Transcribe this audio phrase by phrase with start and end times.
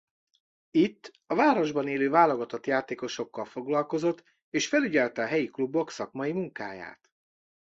[0.71, 7.11] Itt a városban élő válogatott játékosokkal foglalkozott és felügyelte a helyi klubok szakmai munkáját.